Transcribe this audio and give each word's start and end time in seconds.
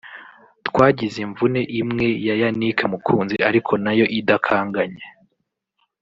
twagize 0.67 1.17
imvune 1.25 1.61
imwe 1.81 2.07
ya 2.27 2.33
Yannick 2.41 2.79
Mukunzi 2.91 3.35
ariko 3.49 3.71
nayo 3.83 4.05
idakanganye 4.19 5.03